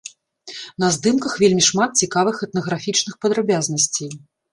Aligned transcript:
На 0.83 0.87
здымках 0.95 1.33
вельмі 1.43 1.63
шмат 1.69 1.91
цікавых 2.05 2.39
этнаграфічных 2.47 3.19
падрабязнасцей. 3.27 4.09